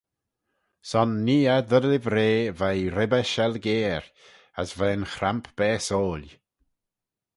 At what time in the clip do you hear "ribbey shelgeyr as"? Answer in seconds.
2.97-4.69